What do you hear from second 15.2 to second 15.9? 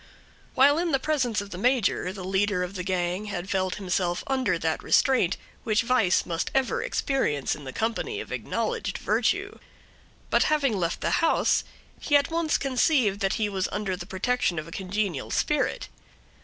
spirit.